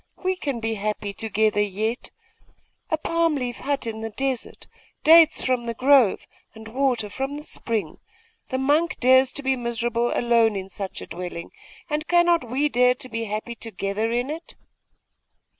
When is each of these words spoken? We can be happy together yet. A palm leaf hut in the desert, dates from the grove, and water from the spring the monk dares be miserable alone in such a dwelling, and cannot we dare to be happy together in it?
We 0.23 0.35
can 0.35 0.59
be 0.59 0.73
happy 0.73 1.13
together 1.13 1.61
yet. 1.61 2.09
A 2.89 2.97
palm 2.97 3.35
leaf 3.35 3.57
hut 3.57 3.85
in 3.85 4.01
the 4.01 4.09
desert, 4.09 4.65
dates 5.03 5.43
from 5.43 5.67
the 5.67 5.75
grove, 5.75 6.25
and 6.55 6.67
water 6.69 7.07
from 7.07 7.37
the 7.37 7.43
spring 7.43 7.99
the 8.49 8.57
monk 8.57 8.99
dares 8.99 9.31
be 9.31 9.55
miserable 9.55 10.09
alone 10.11 10.55
in 10.55 10.69
such 10.71 11.03
a 11.03 11.05
dwelling, 11.05 11.51
and 11.87 12.07
cannot 12.07 12.49
we 12.49 12.67
dare 12.67 12.95
to 12.95 13.09
be 13.09 13.25
happy 13.25 13.53
together 13.53 14.09
in 14.11 14.31
it? 14.31 14.55